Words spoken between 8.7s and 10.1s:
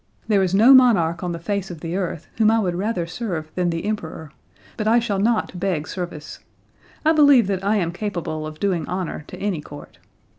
honor to any court.